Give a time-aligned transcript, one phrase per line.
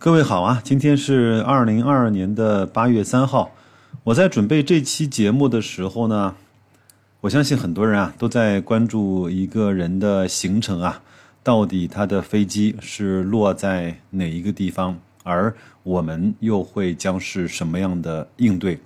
[0.00, 3.50] 各位好啊，今天是二零二二年的八月三号。
[4.04, 6.36] 我在准备这期节目的时候呢，
[7.20, 11.02] 我相信很多人啊都在关注一个人的行程啊，
[11.42, 18.78] 到底他的飞机是落在哪一个地方，而我们又会将是什么样的应对？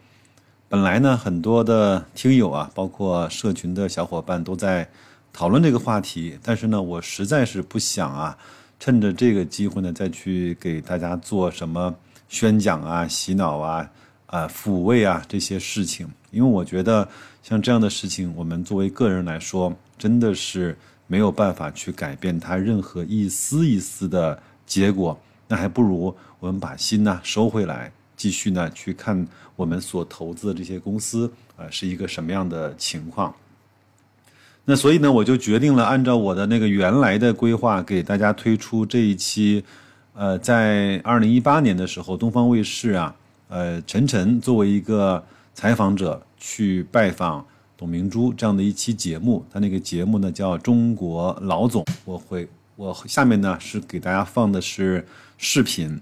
[0.66, 4.88] 本来呢，很多的听友啊，包括社群的小伙伴都在
[5.30, 8.38] 讨论这个话题，但是呢，我实在是不想啊。
[8.84, 11.94] 趁着这个机会呢，再去给大家做什么
[12.28, 13.88] 宣讲啊、洗脑啊、
[14.26, 17.08] 啊抚慰啊这些事情，因为我觉得
[17.44, 20.76] 像这样的事情，我们作为个人来说，真的是
[21.06, 25.16] 没有办法去改变它任何一丝一丝的结果。
[25.46, 29.24] 那还不如我们把心呢收回来，继续呢去看
[29.54, 33.32] 我们所投资的这些公司啊是一个什么样的情况。
[34.64, 39.64] 那所以呢，我就决定了按照我的那个原来的规划，给大家推出这一期，
[40.14, 43.12] 呃，在二零一八年的时候，东方卫视啊，
[43.48, 47.44] 呃，陈晨作为一个采访者去拜访
[47.76, 55.04] 董明珠这样的一期节目，他那个节目呢叫《中国老总》，我会我下面呢是给大家放的是
[55.38, 56.00] 视频，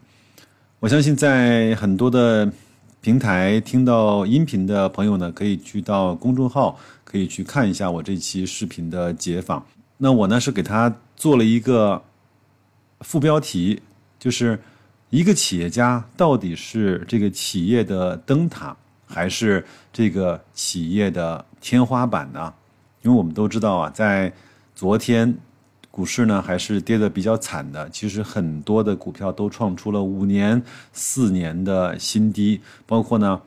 [0.80, 2.52] 我相信在很多的。
[3.02, 9.64] 平台听到音频的朋友呢，可以去到公众号，可以去看一下我这期视频的解访。
[9.96, 12.02] 那我呢是给他做了一个
[13.00, 13.80] 副标题，
[14.18, 14.60] 就是
[15.08, 22.52] 一个企业家到底是这个企业的灯塔，还是这个企业的天花板呢？
[23.00, 24.30] 因为我们都知道啊，在
[24.74, 25.38] 昨天。
[25.90, 33.40] 股市呢还是跌得比较惨的，其实很多的股票都创出了五年、四年的新低，包括呢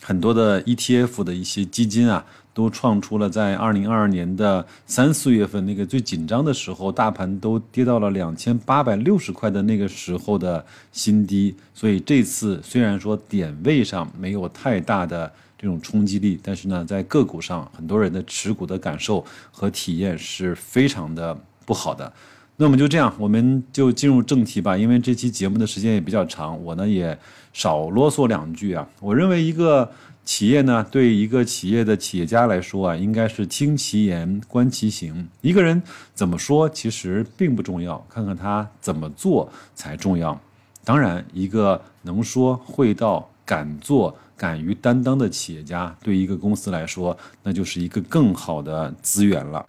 [0.00, 11.54] 很多的 ETF 的一些基金啊，都创出了在二零二二年的三四月份那个最紧张的时候，大盘都跌到了两千八百六十块的那个时候的新低。
[11.74, 21.36] 所以这次虽然说点位上没有太大的这种冲击力，但是呢，在个股上，很多人的持股的感受和体验是非常的。
[21.68, 22.10] 不好的，
[22.56, 24.74] 那我们就这样，我们就进入正题吧。
[24.74, 27.18] 因为这期节目的时间也比较长，我呢也
[27.52, 28.88] 少啰嗦两句啊。
[29.00, 29.92] 我认为一个
[30.24, 35.28] 企业呢，对一个企业的企业家来说啊，应该是听其言，观其行。
[35.42, 35.82] 一个人
[36.14, 40.40] 怎么说其实并不重要，看看他怎么做才重要。
[40.84, 49.66] 当然，一个能说会道、敢做、敢于担当的企业家，对一个公司来说，那就是一个更好的资源了。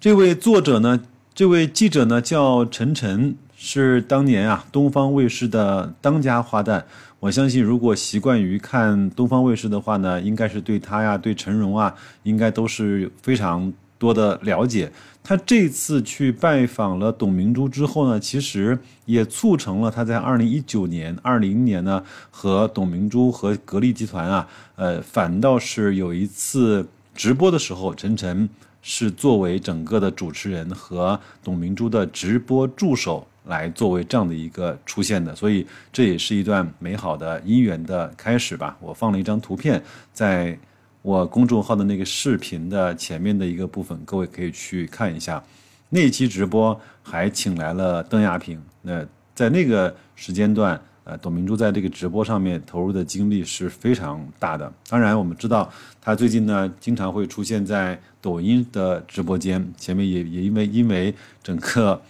[0.00, 0.98] 这位作者呢？
[1.34, 6.82] 这位记者呢叫陈晨，是当年啊东方卫视的当家花旦。
[7.20, 11.94] 我相信，如果习惯于看东方卫视的话呢，应该是对他呀、对陈蓉啊，
[12.24, 14.90] 应该都是非常多的了解。
[15.22, 18.76] 他这次去拜访了董明珠之后呢，其实
[19.06, 28.48] 也促成了他在二零一九年、二零年呢和董明珠和格力集团啊，呃，反倒是有一次直播的时候，陈晨。
[28.84, 38.76] 是作为整个的主持人和董明珠的直播助手来作为这样的一个出现的，所以这也是一段美好的姻缘的开始吧。
[38.80, 39.80] 我放了一张图片
[40.12, 40.58] 在
[41.02, 45.42] 我公众号的那个视频的前面的一个部分，各位可以去看一下。
[45.90, 50.80] 那期直播还请来了邓亚萍，那在那个时间段。
[51.04, 54.72] 呃，董明珠在这个直播上面投入的精力是非常大的。
[54.88, 55.68] 当然，我们知道
[56.00, 62.00] 她最近呢，经常会出现在抖音的直播间前面，也也因为因为整个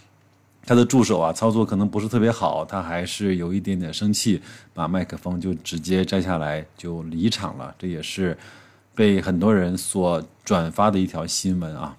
[0.67, 4.39] 他的助手啊操作可能不是特别好，他还是有一点点生气，
[4.75, 7.75] 把麦克风就直接摘下来就离场了。
[7.79, 8.37] 这也是
[8.95, 11.97] 被很多人所转发的一条新闻啊。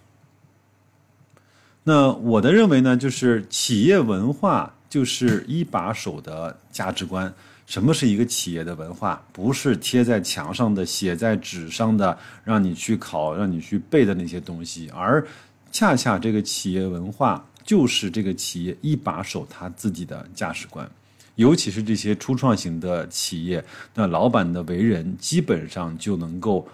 [1.84, 4.74] 那我的认为呢，就是企业文化。
[4.94, 7.34] 就是一把手的价值观。
[7.66, 9.20] 什么是一个企业的文化？
[9.32, 15.26] 不是贴在墙上的、写在纸上的，让你去考、让你去背的那些东西，而
[15.72, 20.88] 恰恰这个企业文化就是这个企业一把手他自己的价值观。
[21.34, 23.66] 尤其是这些初创型的企业，
[23.96, 26.68] 那老板的为人基本上就能够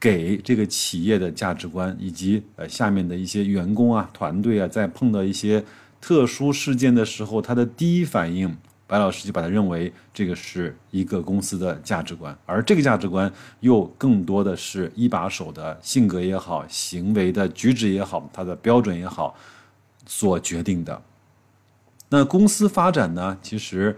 [0.00, 5.62] 给这个企业的价值观，以及呃下面的一些员工啊、团队啊，在碰到一些。
[6.02, 8.56] 特殊事件的时候，他的第一反应，
[8.86, 13.30] 白老师就把他认为这个是一个公司的价值观，而这个价值观
[13.60, 19.36] 又更多的是一把手的性格也好，行为的举止也好，他的标准也好，
[20.06, 21.02] 所决定的。
[22.08, 23.94] 那公司发展呢，其实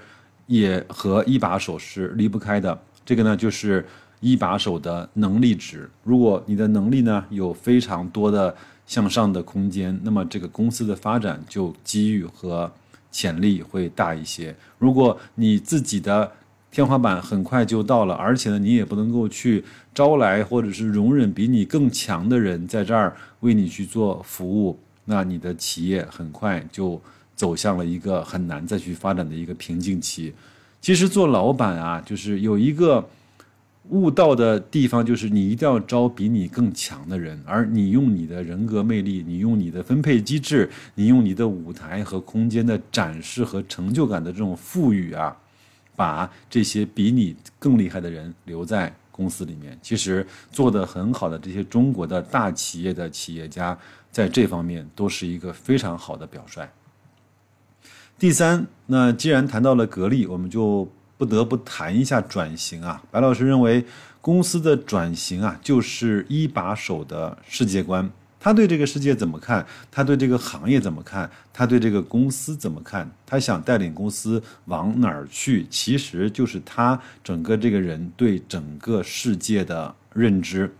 [0.48, 2.76] 也和一把手是离不开的。
[3.04, 3.86] 这个呢，就是
[4.22, 5.90] 一把手的能力值。
[6.02, 8.56] 如果你的能力呢，有非常多的。
[8.84, 12.70] 向上的空间，那么这个公司的发展就机遇和
[13.12, 14.54] 潜力会大一些。
[14.76, 16.30] 如果你自己的
[16.70, 19.64] 天花板很快就到了，而且呢，你也不能够去
[19.94, 27.00] 招来或者是容忍比你更强的人在这儿为你去做服务，那你的企业很快就
[27.34, 30.34] 走向了一个很难再去发展的一个瓶颈期。
[30.82, 33.08] 其实做老板啊，就是有一个。
[33.88, 45.36] 悟道的地方就是你一定要招比你更强的人，而你用你的人格魅力，你用你的分配机制，你用你的舞台和空间的展示和成就感的这种赋予啊，
[45.96, 49.76] 把这些比你更厉害的人留在公司里面。
[49.82, 53.76] 其实做得很好的这些中国的大企业的企业家，
[54.12, 56.66] 在这方面都是一个非常好的表率。
[58.16, 60.88] 第三，那既然谈到了格力，我们就。
[61.22, 63.00] 不得不谈一下转型啊！
[63.12, 63.84] 白老师认为，
[64.20, 68.10] 公司的转型啊，就是一把手的世界观。
[68.40, 69.64] 他对这个世界怎么看？
[69.88, 71.30] 他对这个行业怎么看？
[71.52, 73.08] 他对这个公司怎么看？
[73.24, 75.64] 他想带领公司往哪儿去？
[75.70, 80.74] 其实就是他整个这个人对整个世界的认知。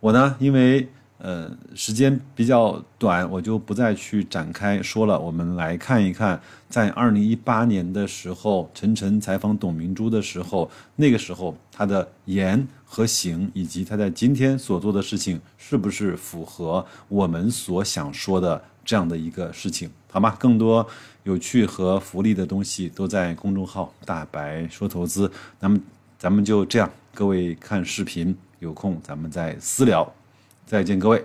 [0.00, 0.86] 我呢，因为。
[1.18, 5.18] 呃，时间比较短，我就不再去展开说了。
[5.18, 19.90] 我们来看一看，在二零一八年的时候，陈晨采访董明珠的时候，那个时候他的言和行，以及他在今天所做的事情，是不是符合我们所想说的这样的一个事情？
[20.10, 20.36] 好吗？
[20.38, 20.86] 更多
[21.24, 25.30] 有趣和福利的东西都在公众号“大白说投资”。
[25.60, 25.78] 那么，
[26.18, 30.12] 咱们就这样，各位看视频，有空咱们再私聊。
[30.66, 31.24] 再见，各位。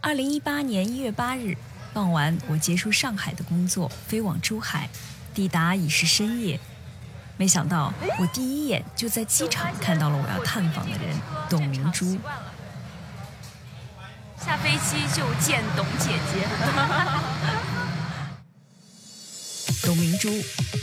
[0.00, 1.54] 二零一八年一月八日
[1.92, 4.88] 傍晚，我结束上海的工作，飞往珠海，
[5.34, 6.58] 抵达已是深夜。
[7.36, 11.14] 没想到，我第一眼就在机场看到了我要探访的人——
[11.50, 12.18] 董明珠。
[14.44, 16.46] 下飞机就见董姐姐。
[19.84, 20.28] 董明珠，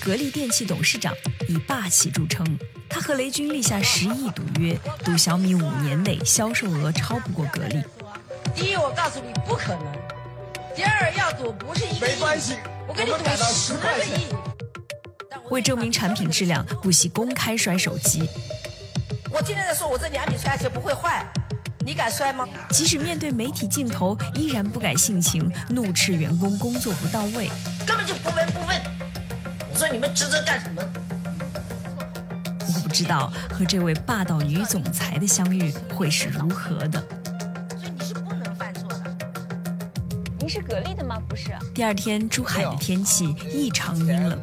[0.04, 1.14] 格力电器董事长，
[1.48, 2.46] 以霸气著称。
[2.90, 7.84] 他和雷军立下十亿赌约，赌小米五年内销售额超不过格力。
[8.56, 9.94] 第一，我告诉你不可能；
[10.76, 12.58] 第二，要赌不是一个亿，没关系，
[12.88, 13.18] 我跟你赌
[13.54, 14.28] 十个亿。
[15.50, 18.30] 为证明产品质量，不惜公开摔手机。
[19.32, 21.26] 我今天在说，我这两米摔下去不会坏。
[21.88, 22.46] 你敢摔吗？
[22.70, 27.50] 即使面对媒体镜头，依然不改性情，怒斥员工工作不到位，
[27.86, 28.82] 根本就不闻不问。
[29.72, 30.84] 我说你们职责干什么？
[32.60, 37.02] 我不知道和这位霸道女总裁的相遇会是如何的。
[37.80, 39.16] 所以你是不能犯错的。
[40.40, 41.18] 您是格力的吗？
[41.30, 41.56] 不是。
[41.74, 44.38] 第二天，珠海的天气异常阴冷，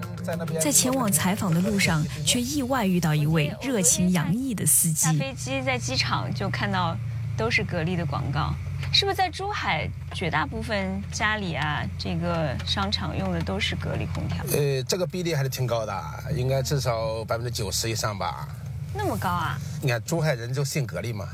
[0.58, 5.08] 在前往采访的路上，却意外遇到一位热情洋溢的司机。
[5.08, 6.96] 下飞机在机场就看到。
[7.36, 8.54] 都是格力的广告，
[8.92, 14.44] 是不是在珠海绝大部分家里啊，这个商场用的都是格力空调？
[14.52, 15.94] 呃，这个比例还是挺高的，
[16.34, 18.48] 应该至少百分之九十以上吧。
[18.94, 19.58] 那么高啊？
[19.82, 21.28] 你看珠海人就信格力嘛，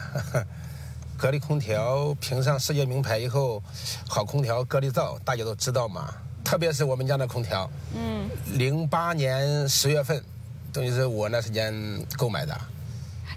[1.19, 3.62] 格力空调评上世界名牌以后，
[4.08, 6.12] 好空调格力造，大家都知道嘛。
[6.43, 10.25] 特别是我们家的空调，嗯，零八年十月份，
[10.73, 11.73] 等于是我那时间
[12.17, 12.58] 购买的。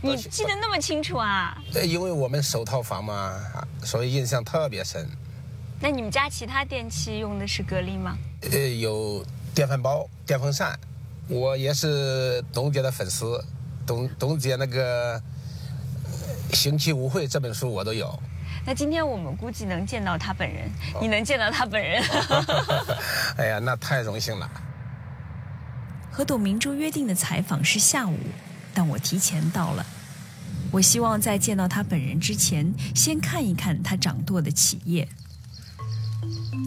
[0.05, 1.57] 你记得那么清楚啊？
[1.73, 3.39] 呃，因为我们首套房嘛，
[3.83, 5.09] 所以印象特别深。
[5.79, 8.17] 那你们家其他电器用的是格力吗？
[8.51, 10.77] 呃，有电饭煲、电风扇。
[11.29, 13.41] 我也是董姐的粉丝，
[13.87, 15.17] 董董姐那个
[16.53, 18.21] 《行期无会》这本书我都有。
[18.65, 20.69] 那今天我们估计能见到他本人，
[20.99, 22.03] 你能见到他本人？
[23.39, 24.49] 哎呀，那太荣幸了。
[26.11, 28.17] 和董明珠约定的采访是下午。
[28.73, 29.85] 但我提前到了，
[30.71, 35.07] 我希望在见到他本人之前，先看一看他掌舵的企业。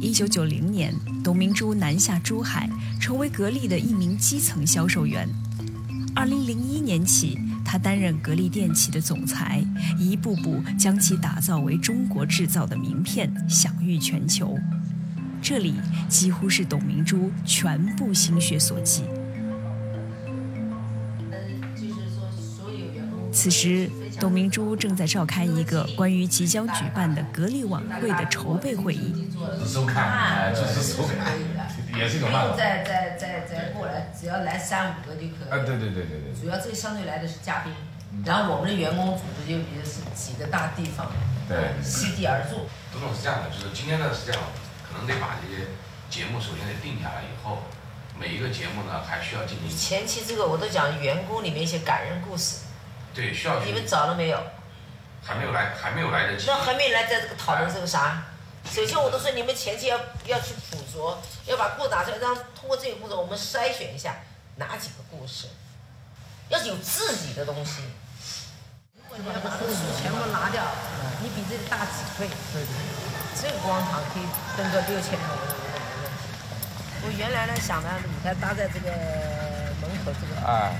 [0.00, 0.94] 一九九零年，
[1.24, 2.68] 董明珠南下珠海，
[3.00, 5.28] 成为格力的一名基层销售员。
[6.14, 9.64] 二零零一年起，他担任格力电器的总裁，
[9.98, 14.58] 一步步将其打造为中国制造的名片，享誉全球。
[15.42, 15.74] 这里
[16.08, 19.02] 几乎是董明珠全部心血所及。
[23.36, 29.30] 此时，董明珠正在召开一个关于即将举办的格力晚会的筹备会议。
[29.62, 31.36] 收看，就是收看，
[31.94, 32.56] 也是一种办法。
[32.56, 35.50] 再再再再过来，只要来三五个就可以。
[35.50, 36.32] 啊，对对对对对。
[36.40, 37.70] 主要这相对来的是嘉宾，
[38.24, 41.12] 然后我们的员工组织就比如是几个大地方，
[41.46, 42.64] 对，席地而坐。
[42.90, 44.40] 董总是这样的，就是今天呢是这样，
[44.88, 45.68] 可能得把这些
[46.08, 47.64] 节目首先得定下来以后，
[48.18, 52.64] 每一个节目呢，还需要进行前期这个我都讲员工里面一些感人故事，
[53.16, 54.38] 对需要去你们找了没有？
[55.24, 56.44] 还没有来，还没有来得及。
[56.46, 58.22] 那还没来在这个讨论这个啥？
[58.70, 64.16] 首先我都说你们前期要要去捕捉，要把故事拿出来，让通过这个故事我们筛选一下
[64.56, 65.48] 哪几个故事，
[66.48, 67.82] 要有自己的东西。
[68.94, 70.62] 如果你要把这个书全部拿掉，
[71.22, 72.28] 你比这个大几倍。
[72.52, 72.70] 对对。
[73.38, 74.22] 这个广场可以
[74.56, 76.24] 登个六千多人，没问题。
[77.04, 78.90] 我原来呢想呢，舞台搭在这个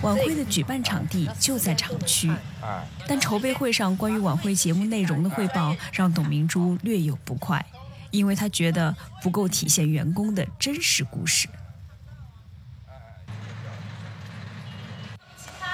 [0.03, 2.31] 晚会的举办场地就在厂区，
[2.63, 7.65] 哎，但筹备会上关于晚会节目内容的汇报让董明珠略有不快，
[8.11, 11.49] 因为她觉得不够体现员工的真实故事。
[15.37, 15.67] 其他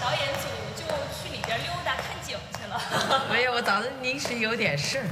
[0.00, 3.26] 导演组就去里边溜达看景去了。
[3.30, 5.06] 没有，我早上临时有点事儿，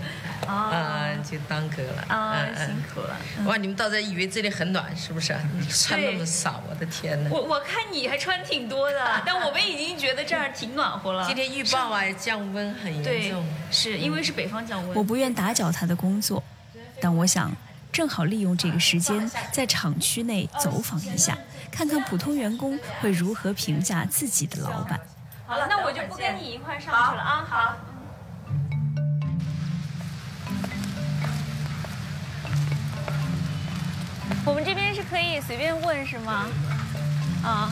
[0.47, 2.05] 啊，就耽搁了。
[2.09, 3.17] 啊辛苦了。
[3.47, 5.37] 哇，你们到这以为这里很暖是不是？
[5.59, 7.31] 你 穿那么少，我的天哪！
[7.31, 11.27] 我我看你还穿挺多的， 但我们已经觉得这儿挺暖和了。
[11.27, 14.95] 今天预报啊，降温很严对重。，是因为是北方降温。
[14.97, 16.43] 我不愿打搅他的工作，
[17.01, 17.53] 但我想
[17.93, 21.37] 正好利用这个时间在厂区内走访一下，
[21.71, 24.99] 看看普通员工会如何评价自己的老板。
[25.47, 27.47] 好了，那我就不跟你一块上去了啊。
[27.49, 27.77] 好。
[34.45, 36.47] 我们这边是可以随便问是吗？
[37.45, 37.71] 啊。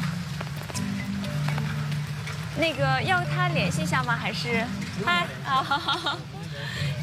[2.61, 4.17] 那个要他联系一下吗？
[4.17, 4.65] 还是？
[5.05, 6.19] 嗨啊，好好好，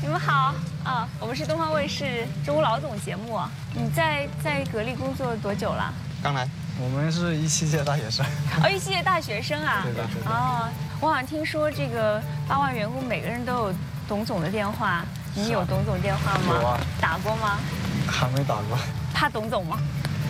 [0.02, 0.54] 你们好
[0.84, 3.40] 啊，我们是东方卫视中午老总节目。
[3.74, 5.94] 你在在格力工作多久了？
[6.22, 8.26] 刚来，我们是一七届大学生，
[8.62, 9.86] 哦，一七届大学生啊。
[10.28, 10.70] 哦，
[11.00, 13.74] 我好像听说这个八万员工每个人都有
[14.10, 15.06] 董总的电话，
[15.38, 16.60] 你有董总电话吗？
[16.62, 17.60] 有啊打过吗？
[18.08, 18.78] 还没打过。
[19.14, 19.78] 怕董总吗？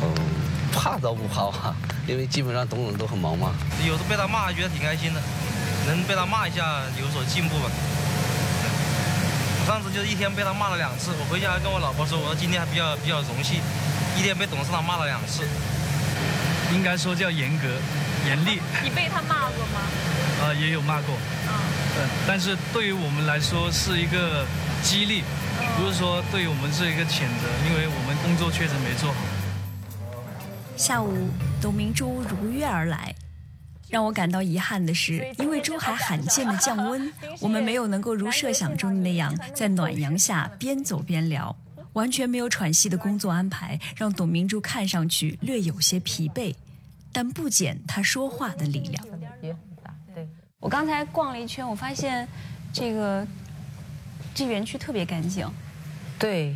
[0.01, 0.09] 嗯，
[0.73, 1.75] 怕倒不怕吧，
[2.07, 3.51] 因为基本上董总都很忙嘛。
[3.85, 5.21] 有时候被他骂，觉得挺开心的，
[5.85, 7.69] 能被他骂一下，有所进步吧。
[9.61, 13.61] 我上次就是一天被他骂了两次，我回家跟我老婆说，我说今天还比较比较荣幸，
[14.17, 15.43] 一天被董事长骂了两次。
[16.73, 17.67] 应该说叫严格、
[18.25, 19.81] 严厉，你被他骂过吗？
[20.41, 21.15] 呃，也有骂过，
[21.47, 21.53] 嗯，
[21.99, 24.43] 嗯，但是对于我们来说是一个
[24.85, 25.23] 激励，
[25.79, 29.17] 不是说对于我们是一个谴责，因为我们工作确实没做好。
[30.77, 31.27] 下午，
[31.59, 33.13] 董明珠如约而来。
[33.89, 41.55] 让我感到遗憾的是，因为珠海罕见的降温，我们没有能够如设想中的那样在暖阳下边走边聊。
[41.93, 46.53] 完全没有喘息的工作安排，让董明珠看上去略有些疲惫，
[47.11, 49.03] 但不减她说话的力量。
[49.41, 50.27] 也很大，对。
[50.59, 52.27] 我刚才逛了一圈，我发现
[52.71, 53.25] 这个
[54.35, 55.49] 这园区特别干净。
[56.19, 56.53] 对，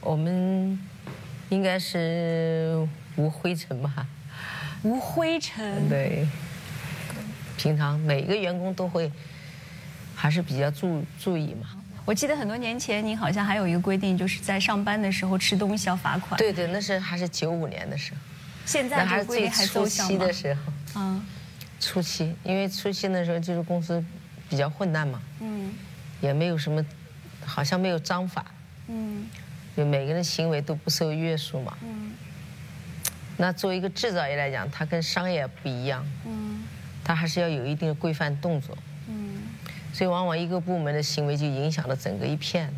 [0.00, 0.78] 我们
[1.50, 4.06] 应该是无灰尘吧？
[4.82, 5.88] 无灰尘。
[5.88, 6.26] 对。
[7.58, 9.10] 平常每个员工都会
[10.14, 11.68] 还是比较注注意嘛。
[12.04, 16.38] 我记得很多年前，您好像还有一个规定，就是在上班的时候吃东西要罚款。
[16.38, 18.20] 对对，那是还是九五年的时候，
[18.64, 20.32] 现在还是规定还初奏效的？
[20.32, 20.72] 时候。
[20.94, 21.22] 嗯
[21.80, 24.02] 初期，因为初期那时候就是公司
[24.48, 25.72] 比较混乱嘛，嗯
[26.20, 26.84] 也没有什么，
[27.48, 28.44] 好像没有章法，
[28.88, 29.26] 嗯。
[29.76, 31.76] 就每个人行为都不受约束嘛。
[31.82, 32.12] 嗯。
[33.36, 36.62] 那作为一个制造业来讲，它跟商业不一样，嗯。
[37.02, 38.76] 它还是要有一定的规范动作，
[39.08, 39.40] 嗯。
[39.92, 42.72] 所以往往一个部门的行为就影响了整个一片。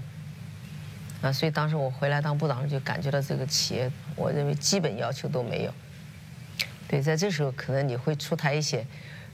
[1.22, 5.74] 啊，所以当时我回来当部长，就感觉到这个企业，我认为基本要求都没有。
[6.88, 8.86] 对，在这时候可能你会出台一些，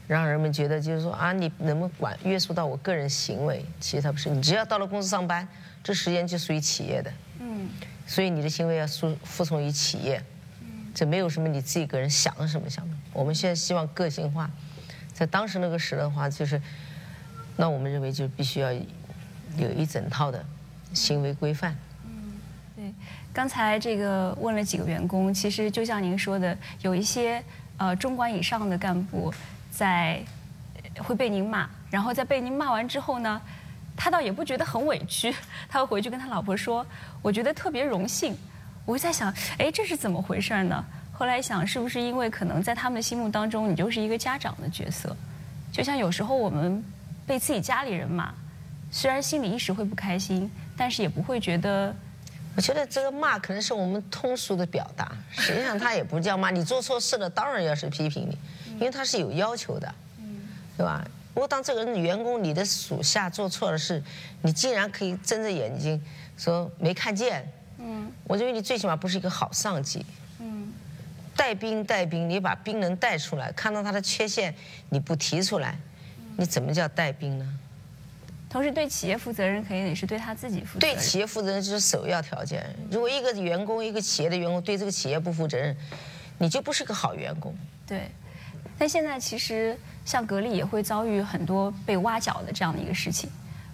[0.07, 3.65] 让人们觉得就是说啊，你能不能管约束到我个人行为？
[3.79, 5.47] 其实他不是，你只要到了公司上班，
[5.83, 7.67] 这时间就属于企业的，嗯
[8.05, 10.23] 所以你的行为要服服从于企业，
[10.95, 12.95] 这没有什么你自己个人想什么想的。
[13.11, 14.49] 我们现在希望个性化，
[15.13, 16.61] 在当时那个时的话，就是，
[17.57, 20.43] 那我们认为就必须要有一整套的
[20.93, 21.75] 行为规范。
[22.77, 22.93] 对，
[23.33, 27.43] 刚才这个问了几个员工，其实就像您说的，有一些
[27.75, 29.33] 呃中管以上的干部
[29.77, 30.19] 在
[30.97, 33.39] 会被您骂，然后在被您骂完之后呢，
[33.95, 35.31] 他倒也不觉得很委屈，
[35.69, 36.83] 他会回去跟他老婆说，
[37.21, 38.35] 我觉得特别荣幸。
[38.85, 40.83] 我就在想，哎，这是怎么回事呢？
[41.13, 45.15] 后来想，是不是因为可能在他们的心目当中，你就是一个家长的角色，
[45.71, 46.83] 就像有时候我们
[47.27, 48.33] 被自己家里人骂，
[48.89, 51.93] 虽然心里一时会不开心，但是也不会觉得。
[52.55, 56.49] 我觉得这个骂可能是我们通俗的表达，实际上他也不叫骂。
[56.49, 58.35] 你做错事了，当然要是批评你，
[58.79, 59.93] 因为他是有要求的，
[60.77, 61.05] 对吧？
[61.33, 64.01] 如果当这个人员工你的属下做错了事，
[64.41, 66.01] 你竟然可以睁着眼睛
[66.37, 67.47] 说没看见，
[67.79, 70.05] 嗯我认为你最起码不是一个好上级。
[70.39, 70.73] 嗯
[71.35, 74.53] 带带兵带兵，你把兵能带出来，看到他的缺陷
[74.89, 75.79] 你不提出来，
[76.35, 77.53] 你怎么叫带兵呢？
[78.49, 80.93] 同时对企业负责任，肯定也是对他自己负责任。
[80.95, 82.65] 对企业负责任这是首要条件。
[82.91, 85.73] 如果一个员工，一个企业的员工对这个企业不负责任，
[86.37, 87.55] 你就不是个好员工。
[87.85, 88.09] 对。
[88.77, 93.29] 但现在其实像格力也会遭遇很多被挖角的这样的一个事情。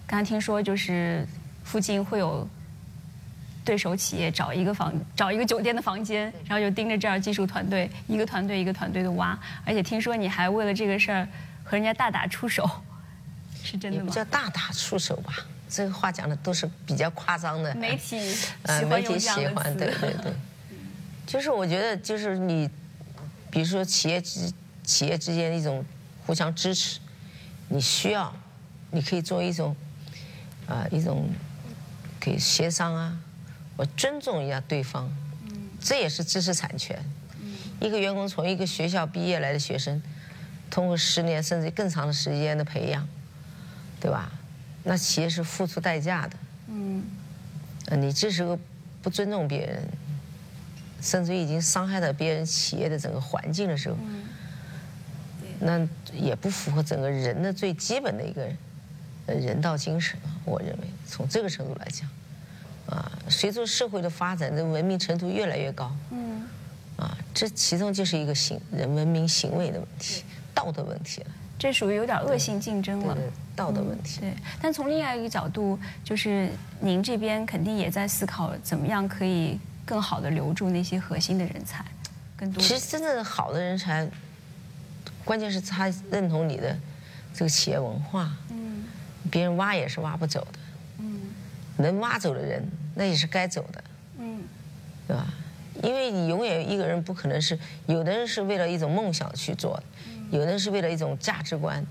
[0.06, 1.26] 刚刚听说就是
[1.64, 2.48] 附近会有
[3.64, 11.26] 对手企业找一个房找一个酒店的房间，然后就盯着这儿技术团队一个团队一个团队的挖，而且听说你还为了这个事儿
[11.62, 12.68] 和人家大打出手。
[13.62, 14.12] 是真的吗？
[14.12, 15.32] 叫大打出手吧，
[15.70, 17.74] 这个话讲的都是比较夸张的。
[17.74, 18.20] 媒体
[18.64, 20.32] 呃，媒体喜欢，对对对。
[21.26, 22.68] 就是我觉得，就是你，
[23.50, 24.52] 比如说企业之
[24.84, 25.84] 企业之间的一种
[26.26, 27.00] 互相支持，
[27.68, 28.32] 你需要，
[28.90, 29.74] 你可以做一种，
[30.68, 31.28] 啊，一种，
[32.20, 33.18] 可以协商啊，
[33.76, 35.10] 我尊重一下对方，
[35.80, 37.02] 这也是知识产权。
[37.80, 40.00] 一个员工从一个学校毕业来的学生，
[40.70, 43.08] 通过十年甚至更长的时间的培养。
[44.00, 44.30] 对吧？
[44.82, 46.36] 那企业是付出代价的。
[46.66, 47.02] 嗯。
[47.96, 48.58] 你这时候
[49.00, 49.82] 不尊重别人，
[51.00, 53.96] 甚至已经伤害到别人企业的整个环境的时候，
[55.64, 58.46] 那也不符合整个人的最基本的一个
[59.26, 60.18] 人道精神。
[60.44, 62.08] 我认为，从这个程度来讲，
[62.86, 65.90] 啊，随着社会的发展，这文明程度越来越高。
[66.10, 66.46] 嗯。
[66.96, 70.22] 啊，这其中就是一个行人文明行为的问题，
[70.54, 71.30] 道德问题了。
[71.58, 73.16] 这属于有点恶性竞争了。
[73.56, 74.20] 道德问题。
[74.20, 81.84] 对，但从另外一个角度，就是您这边肯定也在思考，怎么样可以更好的留住那些核心的人才，
[82.36, 82.62] 更多。
[82.62, 84.08] 其实真正好的人才，
[85.24, 86.76] 关键是他认同你的
[87.32, 88.30] 这个企业文化。
[88.50, 88.84] 嗯。
[89.30, 90.58] 别人挖也是挖不走的。
[90.98, 91.20] 嗯。
[91.78, 92.62] 能挖走的人，
[92.94, 93.84] 那也是该走的。
[94.18, 94.42] 嗯。
[95.08, 95.26] 对吧？
[95.82, 99.82] 因为你永远一个人不可能是，有的人是为了一种梦想去做的，
[100.30, 101.84] 有的人是为了一种价值观。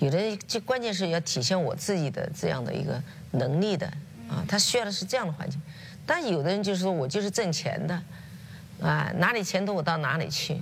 [0.00, 3.86] 有的就关键是要体现我自己的这样的一个能力的
[4.28, 5.60] 啊，他需要的是这样的环境。
[6.04, 8.02] 但有的人就是说我就是挣钱的，
[8.82, 10.60] 啊，哪里钱多我到哪里去？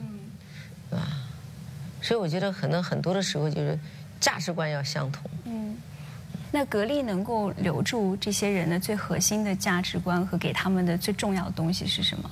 [2.02, 3.78] 所以我觉得可能很多的时候就是
[4.20, 5.30] 价值观要相同。
[5.44, 5.74] 嗯，
[6.50, 12.30] 那格力能够留住这些人的最核心的价值观和给他们的最重要的东西是什么？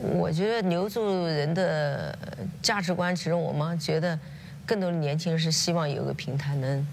[0.00, 2.18] 我觉得留住人的
[2.60, 4.18] 价值观，其实我们觉得。
[4.66, 6.86] 更多的年轻人是希望有个平台，能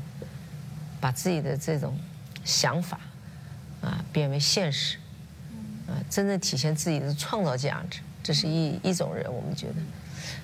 [1.00, 1.96] 把自己的这种
[2.44, 3.00] 想法
[3.82, 4.98] 啊变为现实，
[5.88, 9.32] 啊，真正体现自己的创造价值，这是一一种人。
[9.32, 9.76] 我们觉得，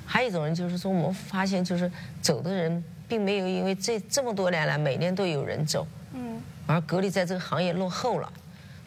[0.06, 1.92] 还有一种人就是说，我们发现就是
[2.22, 8.32] 走的人并没有因为这这么多年来每年都有人走，嗯，而格力在这个行业落后了，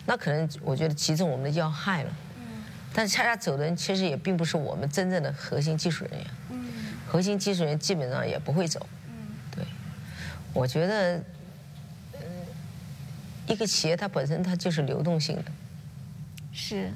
[0.07, 6.27] 那可能我觉得击中我们的要害了，嗯，但恰恰走的人其实也并不是我们真正的核心技术人员。
[7.09, 8.85] 核心技术人员基本上也不会走，
[9.55, 9.65] 对，
[10.53, 11.23] 我觉得，
[13.47, 15.45] 一个企业它本身它就是流动性的，
[16.53, 16.91] 是，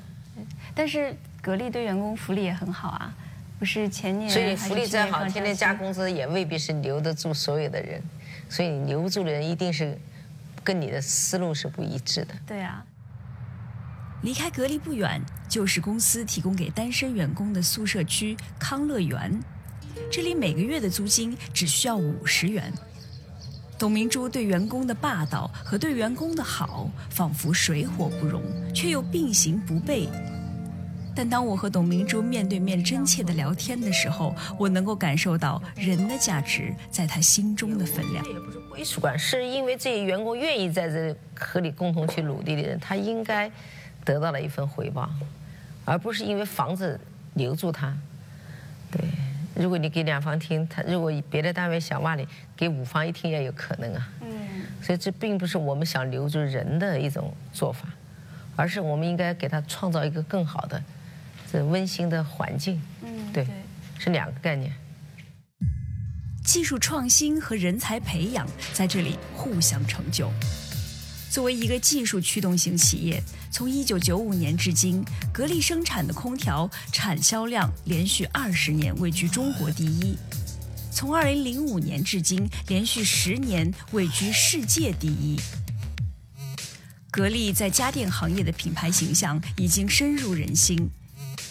[0.74, 3.14] 但是格力对员工福利也很好啊，
[3.60, 8.02] 不是前年所以福利再好，天天加工资也未必是留得住所有的人，
[8.48, 9.98] 所以你留不住的人一定是
[10.64, 12.34] 跟你的思路是不一致的。
[12.46, 12.82] 对啊，
[14.22, 19.38] 离开格力不远就是公司提供给单身员工的宿舍区康乐园。
[20.10, 22.72] 这里每个月的租金只需要五十元。
[23.78, 28.42] 董明珠对员工的霸道和对员工的好，仿佛水火不容，
[28.74, 30.08] 却又并行不悖。
[31.14, 38.24] 但当我和董明珠面对面真切的聊天的时候，我能够感受到人的价值在他心中的分量。
[38.24, 43.50] 这也不是归属感，是因为这些员工愿意在这和你共同去努力的人，他应该
[44.04, 45.10] 得到了一份回报，
[45.84, 46.98] 而不是因为房子
[47.34, 47.94] 留住他。
[48.90, 49.02] 对。
[49.56, 54.08] 如果你给两房听，他如果别的单位想挖你，给五房一厅也有可能啊。
[54.22, 54.30] 嗯。
[54.80, 57.86] 所以这并不是我们想留住人的一种做法，
[58.56, 60.82] 而是我们应该给他创造一个更好的、
[61.52, 62.80] 这温馨的环境。
[63.02, 63.32] 嗯。
[63.32, 63.46] 对。
[63.98, 64.72] 是两个概念。
[66.42, 70.32] 技术创新和人才培养在这里互相成就。
[71.30, 80.16] 作为一个技术驱动型企业，从1995年至今，格力生产的空调产销量连续二十年位居中国第一；
[80.90, 85.38] 从2005年至今，连续十年位居世界第一。
[87.12, 90.90] 格力在家电行业的品牌形象已经深入人心。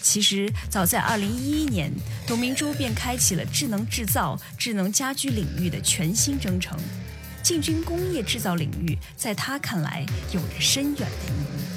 [0.02, 1.92] 其实，早在2011年，
[2.26, 6.78] 董明珠便开启了智能制造、智能家居领域的全新征程。
[7.42, 11.69] 进军工业制造领域，在她看来有着深远的意义。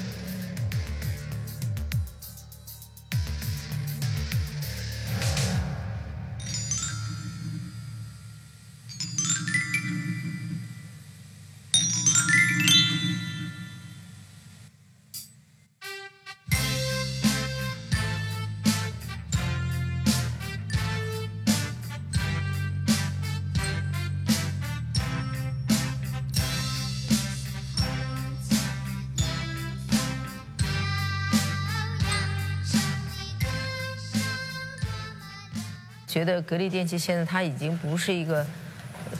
[36.14, 38.46] 觉得格力电器现在它已经不是一个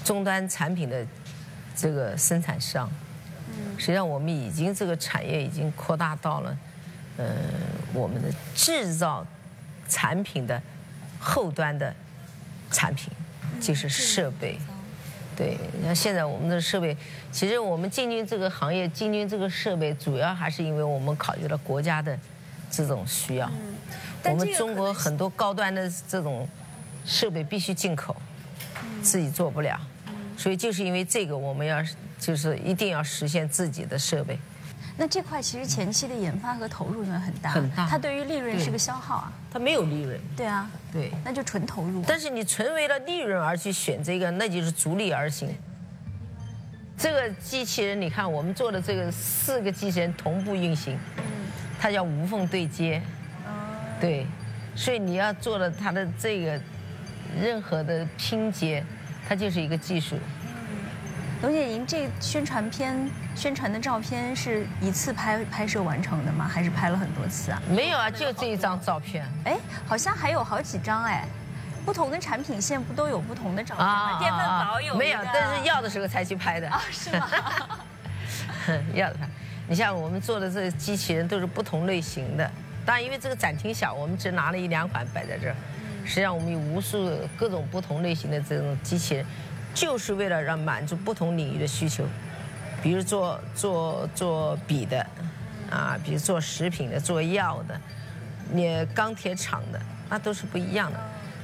[0.04, 1.04] 终端产品的
[1.74, 2.88] 这个生产商，
[3.76, 6.56] 实际上我们已经这个产业已经扩大到了，
[7.16, 7.34] 呃，
[7.92, 9.26] 我们的制造
[9.88, 10.62] 产品的
[11.18, 11.92] 后端的
[12.70, 13.12] 产品，
[13.60, 14.56] 就是设备。
[15.34, 16.96] 对，你看现在我们的设备，
[17.32, 22.16] 其实我们进军这个行业，进军这个设备，主要还是因为我们考虑了国家的
[22.70, 23.50] 这种需要。
[24.22, 26.48] 我们中国很多高端的这种
[27.04, 28.14] 设备必须进口，
[29.02, 29.78] 自己做不了，
[30.36, 31.82] 所以就是因为这个，我们要
[32.18, 34.38] 就是一定要实现自己的设备。
[34.96, 37.86] 那这块其实前期的研发和投入呢很大，很大。
[37.88, 39.32] 它对于利润是个消耗啊。
[39.50, 41.10] 它没有利润，对啊，对。
[41.24, 42.02] 那就纯投入。
[42.06, 45.48] 但是你纯为了利润而去选这个，那就是逐利而行。
[46.96, 50.96] 这个机器人，你看我们做的这个四个机器人同步运行，
[51.80, 53.02] 它叫无缝对接，
[54.00, 54.24] 对，
[54.76, 56.60] 所以你要做的它的这个
[57.40, 58.84] 任何的拼接，
[59.28, 60.18] 它就是一个技术。
[61.42, 66.48] 龙姐，您这宣传片宣传的照片是一次拍拍摄完成的吗？
[66.48, 67.60] 还是拍了很多次啊？
[67.68, 69.26] 没有啊，就这一张照片。
[69.44, 71.26] 哎，好像还有好几张哎，
[71.84, 74.18] 不同的产品线不都有不同的照片吗？
[74.18, 75.18] 电饭煲有没有？
[75.34, 76.70] 但是要的时候才去拍的。
[76.70, 77.28] 啊，是吗？
[78.94, 79.18] 要的。
[79.68, 82.50] 你像我们做的这个机器人都是不同类型的，
[82.86, 85.56] 当然因为这个展厅小，我们只拿了一两款摆在这儿。
[86.04, 89.26] 实际上我们有无数各种不同类型的这种机器人，
[89.74, 92.04] 就是为了让满足不同领域的需求，
[92.82, 95.04] 比如做做做笔的，
[95.70, 97.80] 啊，比如做食品的、做药的，
[98.52, 101.00] 你钢铁厂的，那都是不一样的。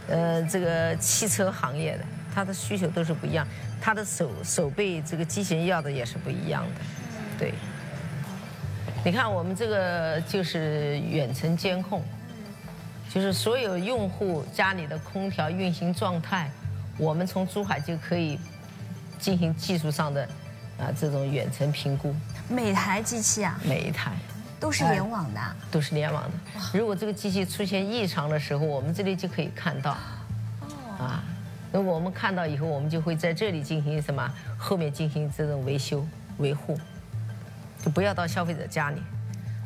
[0.09, 3.47] 呃，这个汽车行业的，它的需求都是不一样，
[3.81, 6.81] 它的手手背这个机器人要的也是不一样的，
[7.39, 7.55] 对。
[9.03, 12.05] 你看我们这个就是远程监控，
[13.13, 16.49] 就是所有用户家里的空调运行状态，
[16.97, 18.39] 我们从珠海就可以
[19.19, 20.23] 进行技术上的
[20.79, 22.15] 啊这种远程评估，
[22.49, 24.13] 每台机器啊每一台
[24.61, 25.57] 都是联网的啊。
[25.73, 26.31] 都是联网的。
[26.73, 29.97] 如果这个机器出现异常的时候，我们这里就可以看到。
[30.97, 31.25] 啊，
[31.73, 34.33] 如果我们看到以后，我们就会在这里进行什么？
[34.57, 36.07] 后面进行这种维修
[36.39, 36.79] 维护，
[37.83, 39.03] 就不要到消费者家里。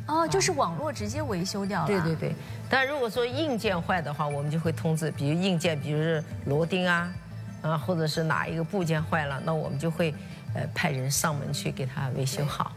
[0.07, 1.87] 哦，就是网络直接维修掉了。
[1.87, 2.15] 对对。
[2.15, 2.35] 对。
[2.69, 7.13] 但如果说硬件坏的话，我们就会通知，比如硬件，比如是螺钉啊，
[7.61, 10.13] 啊，或者是哪一个部件坏了，那我们就会
[10.53, 12.71] 呃派人上门去给它维修好。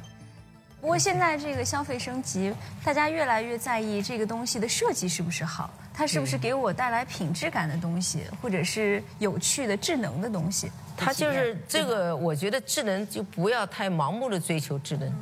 [0.80, 10.70] 不过现在这个消费升级，大家越来越在意这个东西的设计是不是好，它是不是给我带来品质感的东西，或者是有趣的智能的东西。
[10.96, 15.12] 它就是这个，我觉得智能就不要太盲目的追求智能，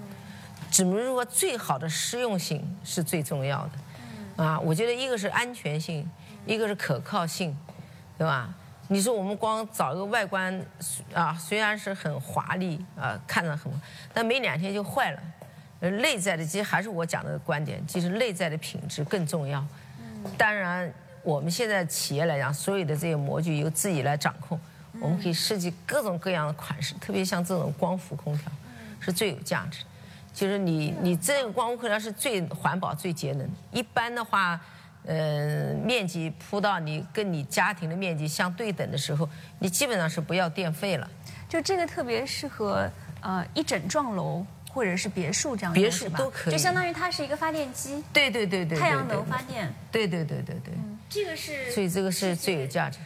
[0.71, 4.45] 只能说最好的实用性是最重要的。
[4.45, 6.07] 啊，我觉得一个是安全性，
[6.45, 7.57] 一个是可靠性，
[8.19, 8.55] 对吧？
[8.89, 10.65] 你说我们光找一个外观
[11.13, 13.73] 啊，虽然是很华丽啊，看着很，
[14.13, 15.21] 但没两天就坏了。
[15.81, 19.67] 呃，内在的其实还是我讲的观点，其实内在的品质更重要。
[20.39, 24.61] 当然，我们现在企业来讲，所有的这些模具由自己来掌控，
[25.01, 28.53] 我们可以设计各种各样的款式，特别像这种光伏空调，
[29.01, 29.81] 是最有价值。
[30.37, 33.49] 就是你你这个光伏空调是最环保、最节能。
[33.73, 34.61] 一般的话，
[35.07, 39.27] 呃，面积铺到你跟你家庭的面积相对等的时候，
[39.61, 41.11] 你基本上是不要电费了。
[41.49, 42.87] 就这个特别适合
[43.23, 49.41] 呃一整幢楼或者是别墅这样用别墅是吧都可以就相当于它是一个发电机，对对对对，太阳能发。
[49.41, 49.73] 电。
[49.91, 50.75] 对对对对对。
[51.09, 52.99] 这个是所以这个是最有价值，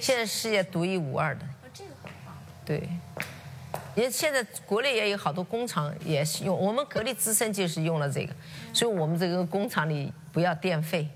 [0.00, 1.44] 现在世界独一无二的。
[1.44, 2.34] 哦这个很棒。
[2.64, 2.88] 对，
[3.94, 8.34] 也现在国内也有好多工厂也是用，我们格力资深就是用了这个，
[8.72, 11.08] 所以我们这个工厂里不要电费。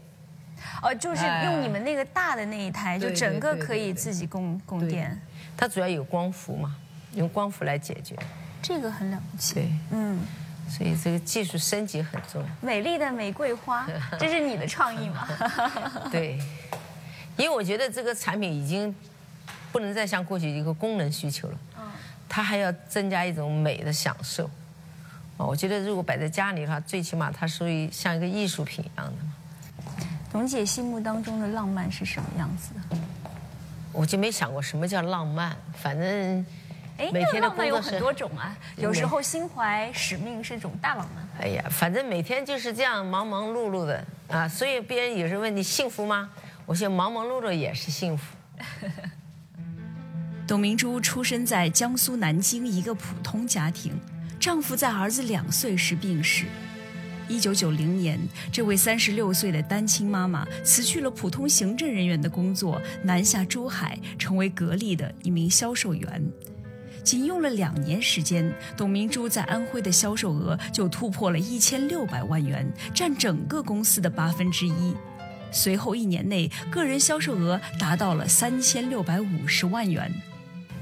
[0.83, 5.21] 哦，就是用你们那个大的那一台，就整个可以自己供供电，
[5.57, 6.77] 它主要有光伏嘛，
[7.15, 8.17] 用光伏来解决。
[8.61, 9.55] 这个很了不起。
[9.55, 10.21] 对，嗯，
[10.69, 12.49] 所以这个技术升级很重要。
[12.61, 13.89] 美丽的玫瑰花，
[14.19, 15.29] 这是你的创意吗？
[16.11, 16.39] 对，
[17.37, 18.93] 因为我觉得这个产品已经
[19.71, 21.59] 不能再像过去一个功能需求了，
[22.29, 24.45] 它还要增加一种美的享受。
[25.37, 29.35] 啊，我觉得如果摆在家里的话，最起码它属于像一个艺术品一样的嘛。
[30.31, 32.99] 董姐心目当中的浪漫是什么样子的？
[33.93, 36.45] 我就没想过什么叫浪漫，反正
[36.99, 41.27] 哎，每天浪漫有很多种啊，有时候心怀使命是一种大浪漫。
[41.41, 46.29] 哎呀，反正每天就是这样忙忙碌碌的啊，所以别人有时候问你幸福吗？
[46.67, 48.37] 我说忙忙碌碌也是幸福。
[50.49, 53.93] 董明珠出生在江苏南京一个普通家庭，
[54.41, 56.47] 丈夫在儿子两岁时病逝。
[57.29, 58.19] 一九九零年，
[58.51, 66.33] 这位三十六岁的单亲妈妈辞去了普通行政人员的工作，南下珠海，成为格力的一名销售员。
[67.05, 74.95] 仅用了两年时间，董明珠在安徽的销售额就突破了一千六百万元，占整个公司的八分之一。
[75.53, 80.11] 随后一年内，个人销售额达到了三千六百五十万元。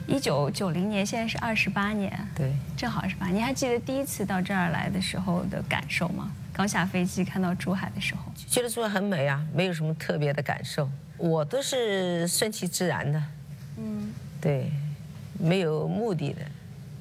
[0.07, 3.27] 一九九零年，现在是二十八年，对，正好是吧？
[3.27, 6.31] 你还记得第一次到这儿来的时候的感受吗？
[6.53, 10.89] 刚下飞机看到珠海的时候，觉得珠海很美啊，没有什么特别的感受。
[11.19, 13.23] 我都是顺其自然的，
[13.79, 14.71] 嗯，对，
[15.39, 16.43] 没有目的的。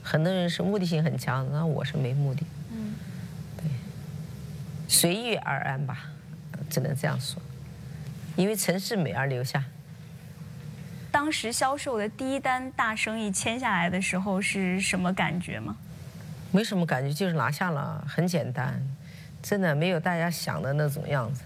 [0.01, 2.93] 很多人是目的性很强，那我是没目的，嗯，
[3.57, 3.65] 对，
[4.87, 6.09] 随遇而安吧，
[6.69, 7.41] 只能这样说。
[8.35, 9.63] 因为城市美而留下。
[11.15, 15.73] 当时销售的第一单大生意签下来的时候是什么感觉吗？
[16.51, 18.85] 没什么感觉，就是拿下了，很简单，
[19.41, 21.43] 真的没有大家想的那种样子。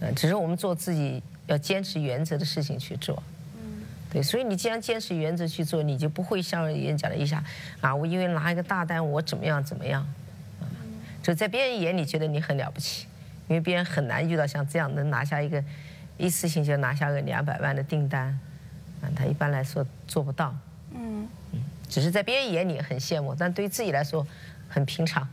[0.00, 3.22] 嗯，只是我们做自己要坚持原则的事情去做。
[3.54, 7.40] 嗯，对，所以你既然坚持原则去做，你就不会像人讲的一下，
[7.80, 10.02] 啊，我因为拿一个大单，我怎么样怎么样，
[10.60, 10.66] 啊，
[11.22, 13.06] 就在别人眼里觉得你很了不起，
[13.46, 15.62] 因为别人很难遇到像这样能拿下一个
[16.18, 18.36] 一次性就拿下个两百万的订单。
[19.14, 20.54] 他一般来说做不到，
[20.94, 21.26] 嗯，
[21.88, 24.26] 只是在别人眼里很羡慕，但对于自己来说
[24.68, 25.26] 很平常。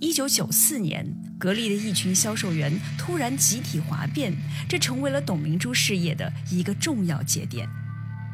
[0.00, 1.06] 一九九四年，
[1.38, 4.34] 格力的一群销售员突然集体哗变，
[4.66, 7.68] 这成为了董明珠事业的一个重要节点。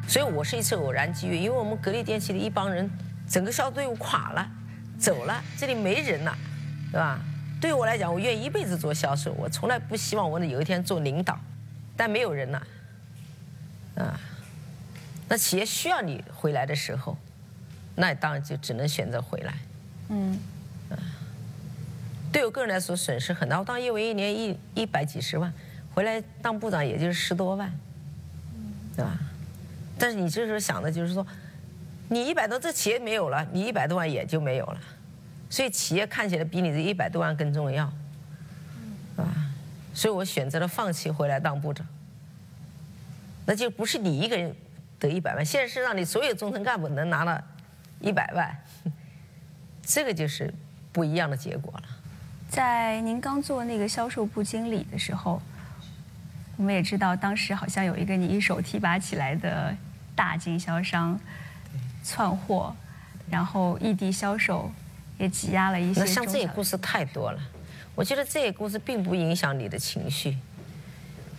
[0.07, 2.89] 所以我是一次偶然机遇，因为我们格力电器的一帮人，
[3.27, 4.49] 整个销售队伍垮了，
[4.97, 6.37] 走了，这里没人了，
[6.89, 7.19] 对吧？
[7.59, 11.37] 对我来讲，我愿意一辈子做销售，我从来不希望我有一天做领导，
[11.97, 12.67] 但没有人了，
[13.95, 14.17] 啊。
[15.29, 17.17] 那企业需要你回来的时候，
[17.95, 19.53] 那当然就只能选择回来。
[20.07, 20.39] 嗯，
[20.89, 20.95] 啊，
[22.31, 23.59] 对我个人来说损失很大。
[23.59, 25.51] 我当业务员一年一一百几十万，
[25.93, 27.69] 回来当部长也就是十多万，
[28.95, 29.19] 对吧？
[29.99, 31.27] 但是你这时候想的就是说，
[32.07, 34.79] 你一百多，这企业没有了，你一百多万也就没有了。
[35.49, 37.85] 所以企业看起来比你这一百多万更重要，
[39.17, 39.51] 啊，
[39.93, 41.85] 所以我选择了放弃回来当部长。
[43.45, 44.55] 那就不是你一个人。
[44.99, 47.43] 得一百万，现在是让你所有中层干部能拿了
[47.99, 48.55] 一百万，
[49.83, 50.53] 这个就是
[50.91, 51.83] 不一样的结果了。
[52.49, 55.41] 在您刚做那个销售部经理的时候，
[56.55, 59.75] 我们也知道当时好像有一个你一手提拔起来的
[60.15, 61.19] 大经销商
[62.03, 62.75] 窜货，
[63.29, 64.71] 然后异地销售
[65.17, 65.99] 也挤压了一些。
[65.99, 67.39] 那像这些故事太多了，
[67.93, 70.37] 我觉得这些故事并不影响你的情绪。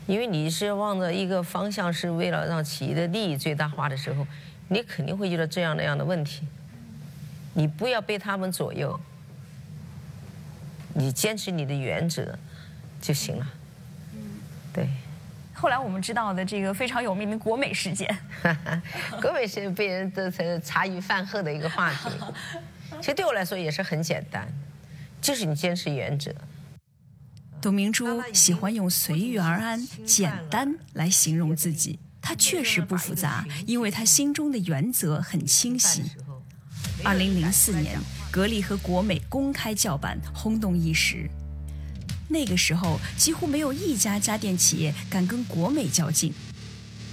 [0.08, 4.26] 因为你是望着一个方向，是为了让企业的利益最大化的时候，
[4.68, 6.48] 你肯定会遇到这样那样的问题。
[7.52, 8.98] 你不要被他们左右，
[10.94, 12.38] 你坚持你的原则
[13.02, 13.46] 就行了。
[14.72, 14.88] 对。
[15.52, 18.16] 后来我们知道的这个非常有名的国美事件，
[19.20, 22.08] 国美是被人都成茶余饭后的一个话题。
[23.00, 24.48] 其实对我来说也是很简单，
[25.20, 26.32] 就是你坚持原则。
[27.60, 31.98] 董明珠喜欢用随遇而安、简单来形容自己。
[32.20, 36.02] 她确实不复杂，因为她心中的原则很清晰。
[37.02, 37.98] 二零零四年，
[38.30, 41.28] 格力和国美公开叫板，轰动一时。
[42.28, 46.32] 那个时候，几乎没有一家家电企业敢跟国美较劲。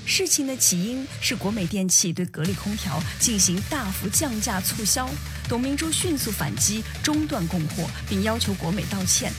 [0.05, 5.09] 事情的起因是国美电器对格力空调进行大幅降价促销，
[5.49, 9.31] 董明珠迅速反击，中断供货，并要求国美道歉。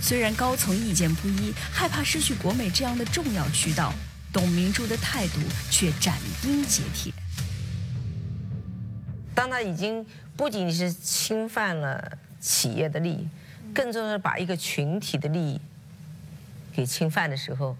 [0.00, 3.92] 虽然高层意见不一，害怕失去国美这样的重要渠道，
[4.32, 7.12] 董明珠的态度却斩钉截铁。
[9.34, 10.04] 当他已经
[10.36, 13.28] 不仅是侵犯了企业的利益，
[13.74, 15.60] 更重要是把一个群体的利益
[16.72, 17.76] 给侵犯的时候，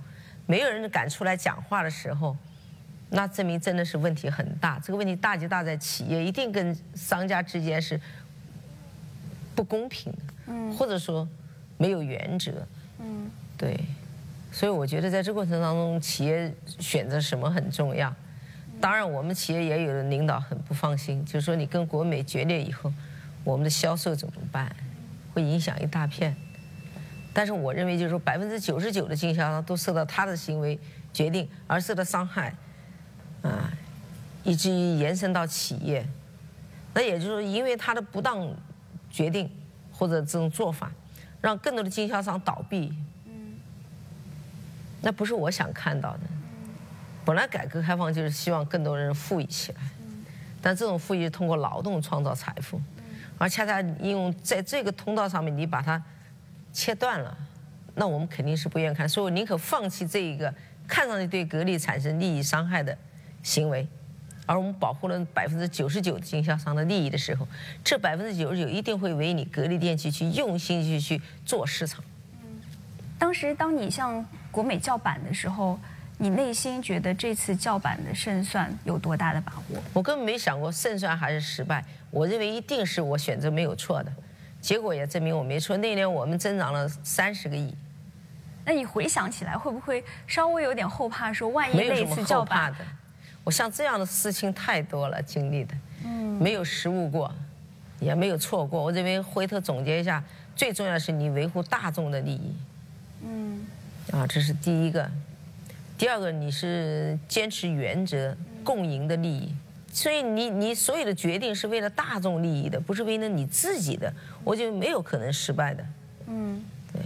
[0.47, 2.37] 没有人敢出来讲话的时候，
[3.09, 4.79] 那证明真的是问题很大。
[4.81, 7.99] 这个问题大就大在企业一定跟商家之间是
[9.55, 11.27] 不公平的，或者说。
[11.79, 12.53] 没有原则，
[12.99, 13.79] 嗯，对，
[14.53, 18.15] 所以我觉得在这过程当中，企业选择什么很重要。
[18.81, 22.93] 当然，我们企业也有的领导很不放心，就是说你跟国美决裂以后，
[23.45, 24.75] 我们的销售怎么办？
[25.33, 26.37] 会影响一大片。
[27.33, 30.79] 但是我认为，就是说百分之九十九的经销商都受到他的行为
[31.13, 32.53] 决定而受到伤害，
[33.43, 33.73] 啊，
[34.43, 36.05] 以至于延伸到企业。
[36.95, 38.49] 那也就是说，因为他的不当
[39.11, 39.49] 决定
[39.93, 40.91] 或者这种做法。
[41.41, 42.93] 让更多的经销商倒闭，
[45.01, 46.21] 那不是我想看到的。
[47.25, 49.81] 本来改革开放就是希望更多人富裕起来，
[50.63, 52.81] 但这种富裕通过劳动创造财富，
[53.37, 56.03] 而恰恰应用在这个通道上面，你把它
[56.73, 57.37] 切断了，
[57.95, 60.53] 那我们肯定是不愿意看，所以我宁可放弃这一个
[60.87, 62.97] 看上去对格力产生利益伤害的
[63.43, 63.87] 行为，
[64.49, 67.47] 而我们保护了百分之九十九的经销商的利益的时候，
[67.85, 72.03] 这百分之九十九一定会为你格力电器去用心去去做市场。
[73.19, 75.79] 当时当你向国美叫板的时候，
[76.17, 79.83] 你内心觉得这次叫板的胜算有多大的把握？
[79.93, 84.11] 我根本没想过胜算还是失败，我认为一定是我选择没有错的，
[84.63, 85.77] 结果也证明我没错。
[85.77, 87.75] 那年我们增长了三十个亿，
[88.65, 91.31] 那你回想起来会不会稍微有点后怕？
[91.33, 92.79] 说万一那次叫板的，
[93.49, 97.35] 我像这样的事情太多了，经历的，嗯，没有失误过，
[97.99, 98.83] 也没有错过。
[98.83, 100.23] 我认为回头总结一下，
[100.55, 102.55] 最重要的是你维护大众的利益。
[103.23, 103.67] 嗯，
[104.13, 105.11] 啊，这是第一个。
[105.97, 109.55] 第二个，你是坚持原则、共赢的利益，
[109.95, 114.13] 所以你你所有的决定是为了大众利益的，不是为了你自己的，
[114.45, 115.87] 我就没有可能失败的。
[116.27, 117.01] 嗯，对。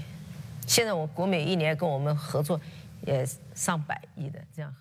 [0.67, 2.61] 现在我国美一年跟我们合作
[3.07, 3.25] 也
[3.55, 4.75] 上百亿的这样。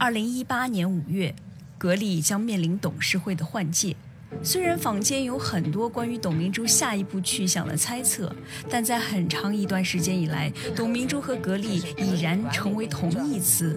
[0.00, 1.34] 二零一八年五月，
[1.76, 3.96] 格力将面临董事会的换届。
[4.44, 8.32] 虽然坊间有很多关于董明珠下一步去向的猜测，
[8.70, 13.76] 但在很长一段时间以来，董明珠和格力已然成为同义词。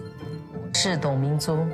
[0.75, 1.65] 是董明珠，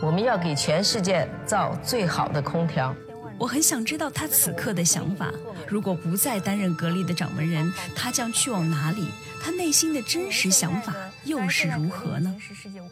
[0.00, 2.94] 我们要给全世界造最好的空调。
[3.40, 5.32] 我很想知道他此刻的想法。
[5.66, 9.08] 如果不再担任格力的掌门人，他将去往哪里？
[9.42, 12.36] 他内心的真实想法又是如何呢？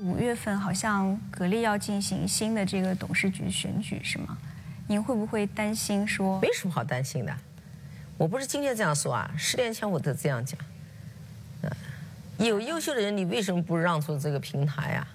[0.01, 4.39] 五月份好像格力要进行新的这个董事局选举，是吗？
[4.87, 6.41] 您会不会担心说？
[6.41, 7.37] 没什么好担心的，
[8.17, 10.59] 我不是今天这样说啊，十年前我都这样讲。
[12.39, 15.07] 有优秀的人，你为什么不让出这个平台啊？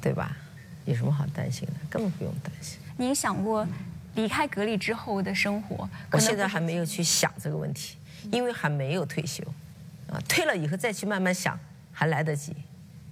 [0.00, 0.36] 对吧？
[0.84, 1.74] 有什么好担心的？
[1.90, 2.78] 根本不用担心。
[2.96, 3.66] 您想过
[4.14, 5.88] 离开格力之后的生活？
[6.12, 7.96] 我现在还没有去想这个问题，
[8.32, 9.44] 因为还没有退休。
[10.10, 11.58] 啊，退了以后再去慢慢想，
[11.92, 12.54] 还来得及。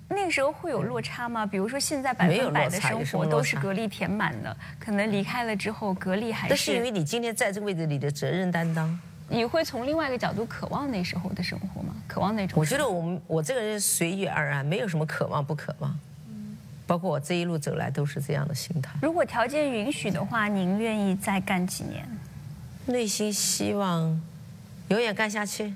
[0.09, 1.45] 那个时候会有落差吗？
[1.45, 6.53] 比如说现在百分百的生活都是格力填满的，可能离开了之后，格力还是。
[6.53, 8.99] 那是因为你今天在这个位置里的责任担当。
[9.29, 11.95] 你会从另外一个角度渴望那时候的生活吗？
[12.07, 12.59] 渴望那种？
[12.61, 15.99] 我觉得我们我这个人随遇而安，没有什么渴望不渴望。
[16.85, 16.87] 嗯。
[16.87, 18.93] 包括我这一路走来都是这样的心态。
[19.03, 22.07] 如果条件允许的话，您愿意再干几年？
[22.87, 24.21] 内心希望
[24.89, 25.73] 永远干下去。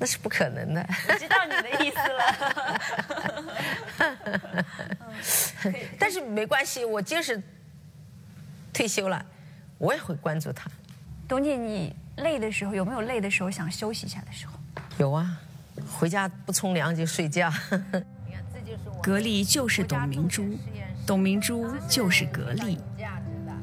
[0.00, 0.80] 那是不可能的。
[1.08, 1.96] 我知道你的意思
[5.74, 5.74] 了。
[5.98, 7.42] 但是没关系，我就是
[8.72, 9.26] 退休了，
[9.76, 10.70] 我也会关注他。
[11.26, 14.52] 董姐，你累的时候有没有累的时候想休息一下的时候？
[14.98, 15.36] 有啊，
[15.98, 17.52] 回家不冲凉就睡觉。
[19.02, 20.44] 格力就是董明珠，
[21.06, 22.78] 董明珠就是格力。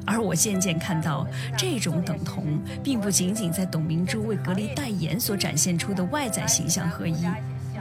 [0.04, 1.26] 而我渐渐看到，
[1.58, 7.26] 这种等同并不仅仅在董明珠为格力代言所展现出的外在形象合一，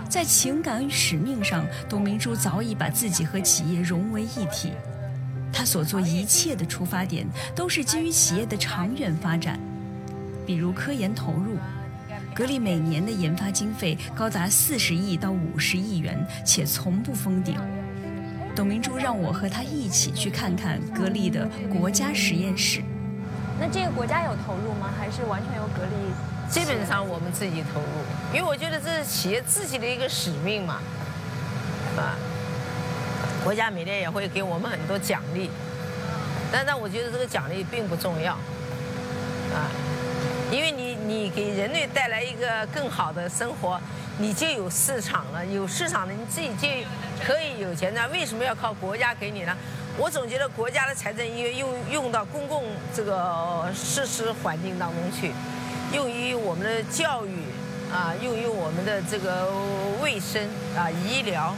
[0.09, 4.71] 在情感与使命上，董明珠早已把自己和企业融为一体。
[5.53, 9.59] 她所做一切的出发点都是基于企业的长远发展，
[10.45, 11.57] 比如科研投入，
[12.35, 17.57] 格力每年的研发经费高达四十亿到五十亿元，且从不封顶。
[18.53, 22.81] 董明珠让我和他一起去看看格力的国家实验室。
[23.57, 24.93] 那这个国家有投入吗？
[24.99, 26.49] 还是完全由格力？
[26.49, 27.87] 基本上我们自己投入，
[28.33, 30.81] 因为我觉得这是企业自己的一个使命嘛，
[31.95, 32.19] 啊，
[33.45, 35.49] 国家每年也会给我们很多奖励，
[36.51, 38.33] 但但我觉得这个奖励并不重要，
[39.53, 39.71] 啊，
[40.51, 43.79] 因为你你给人类带来一个更好的生活。
[44.17, 46.67] 你就有市场了，有市场了，你自己就
[47.21, 48.07] 可以有钱的。
[48.07, 49.53] 为什么要靠国家给你呢？
[49.97, 52.63] 我总觉得国家的财政应该用用到公共
[52.93, 55.33] 这个设施环境当中去，
[55.93, 57.43] 用于我们的教育
[57.91, 59.51] 啊，用于我们的这个
[60.01, 60.41] 卫生
[60.77, 61.53] 啊、医疗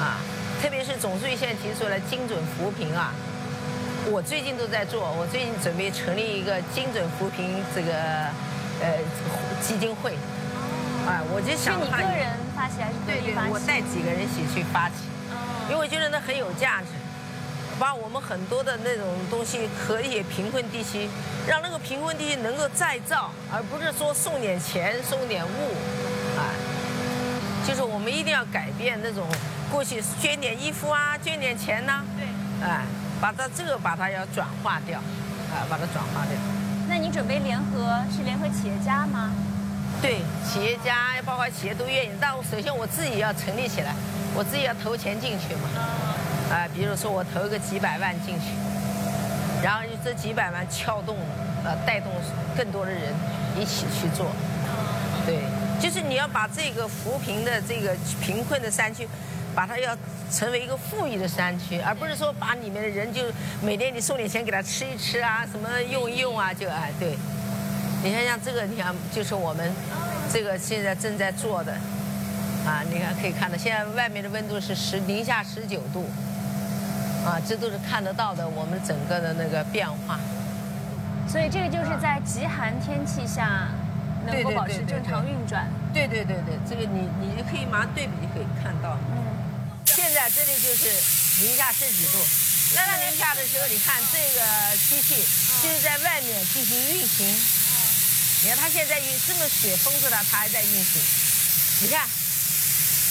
[0.00, 0.20] 啊，
[0.62, 3.12] 特别是总书记现在提出来精准扶贫啊，
[4.10, 7.92] 我最近都在做，我最近准备成立一个精准扶贫这个
[8.80, 8.98] 呃
[9.62, 10.16] 基金会。
[11.06, 15.04] 哎，我就想是你个人发起还是对对，我带几个人一起去发起，
[15.68, 16.86] 因为我觉得那很有价值，
[17.78, 21.06] 把我们很多的那种东西可以贫困地区，
[21.46, 25.76] 让那个贫困地区能够再造，而不是说送点钱送点物，
[26.40, 26.48] 啊，
[27.68, 29.28] 就是我们一定要改变那种
[29.70, 32.80] 过去捐点衣服啊，捐点钱呐，对，哎，
[33.20, 34.98] 把它这个把它要转化掉，
[35.52, 36.53] 啊，把它转化掉。
[36.88, 39.32] 那你准备联合是联合企业家吗？
[40.02, 43.94] 对，企业家包括企业都愿意，但我首先我自己要成立起来，
[44.34, 45.68] 我自己要投钱进去嘛。
[46.50, 48.46] 啊，比如说我投个几百万进去，
[49.62, 51.16] 然后这几百万撬动，
[51.64, 52.12] 呃，带动
[52.56, 53.14] 更多的人
[53.58, 54.30] 一起去做。
[55.24, 55.38] 对，
[55.80, 59.08] 就是你要把这个扶贫的这个贫困的山区，
[59.54, 59.96] 把它要
[60.30, 63.22] 成为一个富裕的山区，而不是说把里面的人就
[63.62, 67.16] 每天你送点钱给他吃一吃啊，什么用一用啊，就哎对。
[68.02, 69.72] 你看像这个，你看就是我们
[70.30, 71.72] 这个现在正在做的，
[72.66, 76.04] 啊，你看可以看到现在外面的温度是十零下十九度，
[77.24, 80.20] 啊，这都是看得到的我们整个的那个变化。
[81.26, 83.68] 所以这个就是在极寒天气下
[84.26, 85.66] 能够保持正常运转。
[85.94, 88.98] 对对对对，这个你你可以马上对比就可以看到。
[89.10, 89.43] 嗯。
[90.30, 90.90] 这里就是
[91.44, 92.18] 零下十几度，
[92.74, 95.22] 那到零下的时候，你看这个机器
[95.62, 97.26] 就是在外面进行运行。
[98.42, 101.02] 你看它现在运这么雪封着的，它还在运行。
[101.80, 102.08] 你看，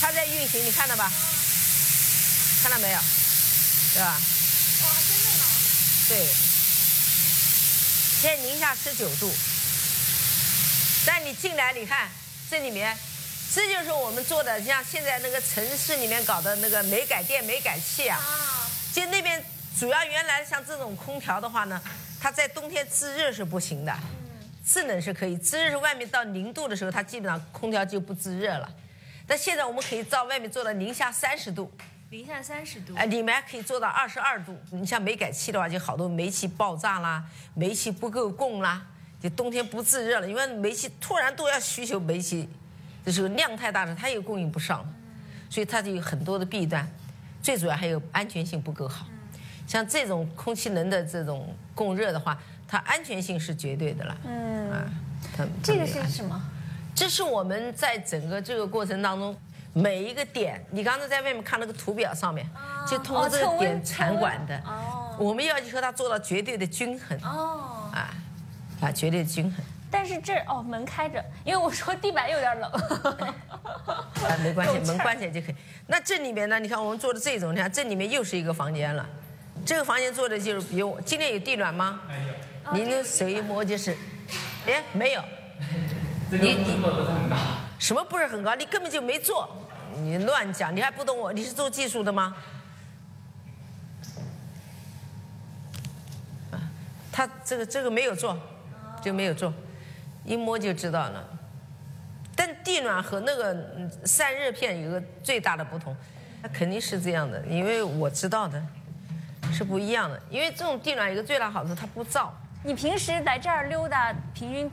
[0.01, 1.11] 它在运行，你看到吧？
[2.61, 2.99] 看到没有？
[3.93, 4.21] 对吧？
[4.83, 5.47] 哇，真的冷。
[6.09, 6.27] 对。
[8.21, 9.33] 现在零下十九度。
[11.05, 12.09] 但你进来，你看
[12.49, 12.97] 这里面，
[13.53, 18.17] 这就是我们做的，像现在那个城市里面搞的那个煤改电、煤改气啊。
[18.17, 18.67] 啊。
[18.91, 19.43] 就那边
[19.77, 21.79] 主要原来像这种空调的话呢，
[22.19, 23.95] 它在冬天制热是不行的。
[24.65, 28.67] 制冷是可以，制热是外面到零度的时候，它基本上空调就不制热了。
[29.27, 31.71] 但现在我们可以到外面做到零下三十度，
[32.09, 34.57] 零下三十度，哎，里面可以做到二十二度。
[34.71, 37.23] 你像煤改气的话，就好多煤气爆炸啦，
[37.53, 38.81] 煤气不够供啦，
[39.21, 42.49] 就冬天不制热了，因为煤气突然都要需求煤气，
[43.05, 44.85] 这时候量太大了，它也供应不上，
[45.49, 46.87] 所以它就有很多的弊端。
[47.41, 49.05] 最主要还有安全性不够好，
[49.67, 52.37] 像这种空气能的这种供热的话。
[52.65, 54.89] 它安全性是绝对的了，嗯啊，
[55.37, 56.41] 它这个是什么？
[56.95, 59.37] 这是我们在整个这个过程当中
[59.73, 62.49] 每一个点，你刚才在外面看那个图表上面，
[62.89, 68.09] 就通过这个点传管的，哦，我们要求它做到绝对的均衡，哦，啊，
[68.81, 69.63] 啊，绝对均衡。
[69.93, 72.71] 但是这哦门开着，因为我说地板有点冷，
[74.25, 75.55] 啊，没关系， 门关起来就可以。
[75.85, 76.59] 那这里面呢？
[76.59, 79.07] 你看我们做的这种，你看这里面又是一个房间了，
[79.63, 82.01] 这个房间做的就是比我今天有地暖吗？
[82.07, 82.33] 没有。
[82.73, 83.95] 您的手一摸就是，
[84.65, 85.21] 哎，没有，
[86.31, 86.81] 你你
[87.77, 88.55] 什么不是很高？
[88.55, 89.47] 你根本就没做，
[89.97, 91.31] 你乱讲，你还不懂我？
[91.31, 92.35] 你是做技术的吗？
[96.49, 96.57] 啊，
[97.11, 98.35] 他这个这个没有做，
[99.03, 99.53] 就没有做，
[100.25, 101.23] 一摸就知道了。
[102.35, 103.55] 但地暖和那个
[104.03, 105.95] 散热片有个最大的不同，
[106.41, 108.59] 它肯定是这样的，因为我知道的，
[109.51, 110.19] 是不一样的。
[110.29, 112.29] 因为这种地暖有个最大好处，它不燥。
[112.63, 114.71] 你平时来这儿溜达，平均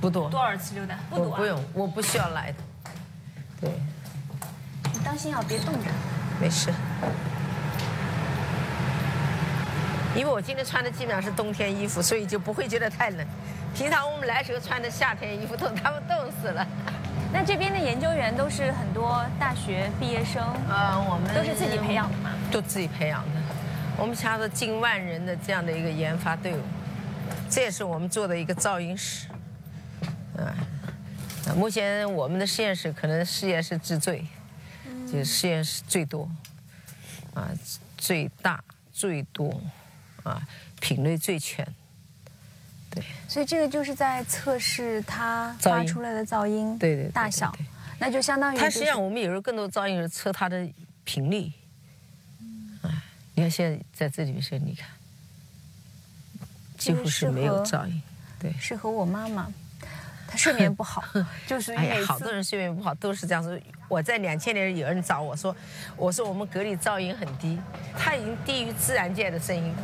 [0.00, 0.96] 不多，多少次溜达？
[1.10, 1.30] 不多。
[1.36, 2.58] 不用，我不需要来的。
[3.60, 3.70] 对。
[4.92, 5.90] 你当心啊，别冻着。
[6.40, 6.72] 没事。
[10.14, 13.26] 因为我今天穿的基本上是冬天衣服，所以就不会觉得太冷。
[13.76, 16.66] 平常我们来时候穿的夏天衣服，都他们冻死了。
[17.30, 20.42] 那这边的研究员都是很多大学毕业生。
[20.66, 22.30] 呃，我们都是自己培养的嘛？
[22.50, 23.40] 都自己培养的。
[23.98, 26.60] 我们加了近万人的这样的一个研发队伍。
[27.50, 29.28] 这也是我们做的一个噪音室，
[30.38, 30.56] 啊，
[31.54, 34.24] 目前我们的实验室可能实验室之最，
[35.06, 36.26] 就是实验室最多，
[37.34, 37.50] 啊，
[37.98, 39.60] 最大最多，
[40.22, 40.40] 啊，
[40.80, 41.66] 品类最全，
[42.96, 43.04] 对。
[43.28, 47.54] 所以这个就是在测试它发出来的噪音，对对大小，
[48.00, 50.66] 那就相当于它实际上我们有时候更多噪音是测它的
[51.04, 51.52] 频率，
[52.82, 52.90] 嗯，
[53.34, 54.88] 你看现在在这里面是，你看。
[56.78, 58.02] 几乎是没有噪音，
[58.38, 59.50] 对，适合我妈妈，
[60.28, 61.02] 她睡眠不好，
[61.48, 63.60] 就是哎呀，好多人睡眠不好都是这样子。
[63.88, 65.56] 我在两千年有人找我说，
[65.96, 67.58] 我说我们隔离噪音很低，
[67.98, 69.74] 它已经低于自然界的声音，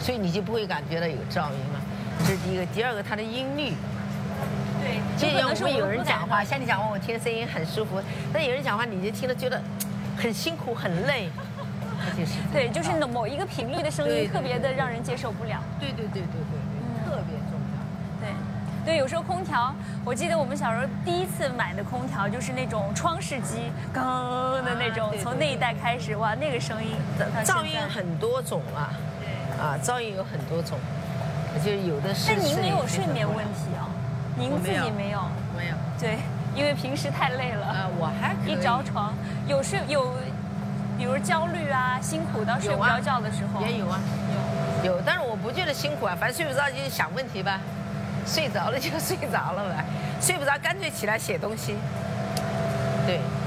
[0.00, 1.80] 所以你就不会感觉到有噪音了。
[2.20, 3.72] 这是第一个，第二个它的音律，
[4.80, 8.00] 对，就像我们有人讲话，像你讲话我听声音很舒服，
[8.32, 9.62] 但有人讲话你就听了觉得
[10.16, 11.30] 很辛苦很累。
[12.52, 15.62] 对，就是某一个频率的声音特别的让人接受不了。
[15.78, 17.80] 对对对对对，特别重要。
[18.20, 18.32] 对，
[18.84, 26.96] 对，有时候空调，我记得我们小时候第一次买的空调就是那种窗式机，刚的那种，从那一代开始，哇，那个声音。
[27.44, 28.92] 噪音很多种啊。
[29.60, 29.66] 对。
[29.66, 30.78] 啊，噪音有很多种，
[31.64, 32.28] 就有的是。
[32.28, 33.88] 但您没有睡眠问题啊？
[34.36, 35.20] 您自己没有？
[35.56, 35.74] 没有。
[35.98, 36.18] 对，
[36.54, 37.66] 因为平时太累了。
[37.66, 39.14] 啊，我还一着床
[39.46, 40.14] 有睡有。
[40.98, 43.98] 比如焦虑啊，辛苦到睡不着觉的时候也有啊，
[44.84, 47.58] 有有，但是我不觉得辛苦啊，反正睡不着就想问题吧，
[48.26, 49.82] 睡着了就 睡着了呗，
[50.20, 51.74] 睡不着干脆起来写东西。
[53.06, 53.39] 对，你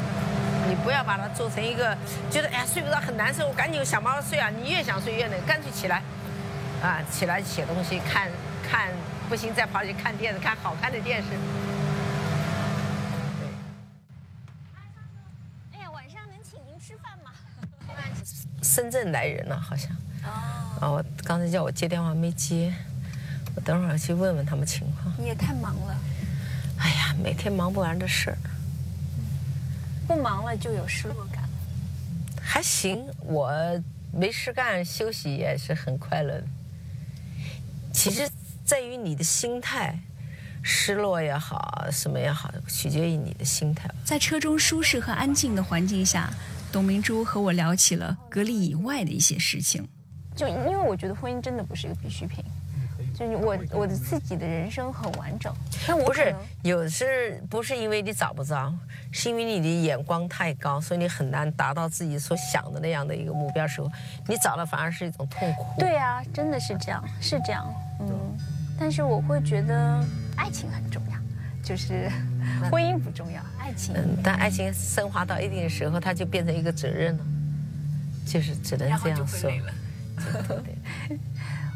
[0.83, 1.97] 不要把它做成一个
[2.29, 6.03] 觉得哎呀睡不着很难受，我赶紧想办法睡啊，你越想睡越累，干脆起来
[6.81, 8.29] 啊，起来写东西，看
[8.69, 8.89] 看
[9.29, 11.29] 不行再跑去看电视，看好看的电视。
[15.73, 17.31] 哎呀，晚上能请您吃饭吗？
[18.61, 19.89] 深圳来人了，好像。
[20.25, 20.29] 哦。
[20.81, 22.73] 啊，我刚才叫我接电话没接，
[23.55, 25.13] 我等会儿去问问他们情况。
[25.17, 25.95] 你也太忙了。
[26.79, 28.37] 哎呀，每天忙不完的事儿。
[30.13, 31.43] 不忙了就有失落感。
[32.39, 33.51] 还行，我
[34.11, 36.43] 没事干，休息也是很快乐的。
[37.91, 38.29] 其实，
[38.63, 39.97] 在于你的心态，
[40.61, 43.89] 失落也好，什么也好，取决于你的心态。
[44.05, 46.31] 在车中舒适和安静的环境下，
[46.71, 49.87] 董明珠和我聊起了隔离以外的一些事情。
[50.35, 52.43] 就因为我觉得婚姻真的不是一个必需品。
[53.13, 55.53] 就我我的自己的人生很完整，
[55.87, 58.73] 但我不是有是不是因为你找不着，
[59.11, 63.91] 是因为你的眼光太高，所以你很难达到自己所想的那样的一个目标时候，
[64.27, 65.79] 你找了反而是一种痛苦。
[65.79, 68.09] 对啊，真的是这样，是这样，嗯。
[68.79, 70.03] 但是我会觉得
[70.35, 71.17] 爱情很重要，
[71.63, 72.09] 就是
[72.71, 73.93] 婚姻不重要，爱情。
[73.95, 77.23] 嗯，但爱情升华到一定的时候，它就变成一个责任了，
[78.25, 79.51] 就是只能这样说。
[79.51, 80.75] 对。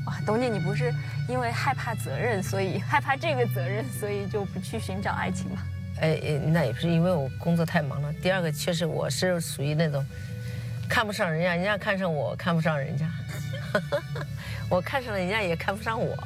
[0.07, 0.93] 哇，董姐，你不是
[1.27, 5.61] 因为害怕责任，所以害怕这个责任，所以就不去寻找爱情吗？
[5.99, 8.13] 哎，那也不是因为我工作太忙了。
[8.21, 10.05] 第二个，确实我是属于那种
[10.87, 13.05] 看不上人家，人家看上我，看不上人家。
[14.69, 16.17] 我看上了人家，也看不上我。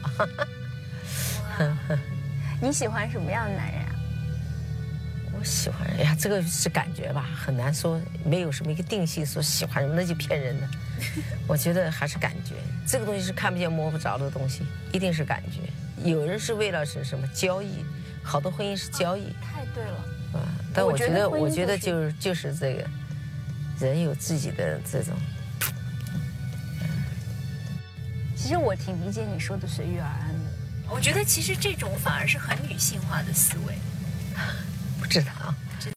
[2.62, 3.96] 你喜欢什么样的男人啊？
[5.40, 10.68] 我喜欢，哎呀，这个是感觉吧，很难说，没有什么一个定性说喜欢什么，那就骗人的。
[11.48, 12.56] 我觉得还是感觉，
[12.88, 15.62] 这个东西是看不见摸不着的东西，一定是感觉。
[16.10, 17.86] 有人是为了是什么交易，
[18.24, 19.34] 好多婚姻是交易。
[19.42, 19.98] 太对了。
[20.34, 22.90] 啊，但我觉得，我觉得就是就是这个，
[23.80, 25.14] 人有自己的这种。
[28.36, 30.50] 其实我挺理解你说的随遇而安的。
[30.90, 33.76] 我觉得其实这种反而是很女性化的思维。
[35.00, 35.54] 不知道。